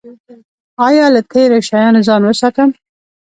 ایا 0.87 1.05
له 1.15 1.21
تیرو 1.31 1.59
شیانو 1.67 2.01
ځان 2.07 2.21
وساتم؟ 2.25 2.69